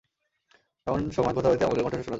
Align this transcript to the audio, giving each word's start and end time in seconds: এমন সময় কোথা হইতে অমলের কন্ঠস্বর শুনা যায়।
এমন 0.87 1.01
সময় 1.09 1.33
কোথা 1.33 1.49
হইতে 1.49 1.63
অমলের 1.65 1.83
কন্ঠস্বর 1.83 1.89
শুনা 1.89 1.97
যায়। 1.97 2.09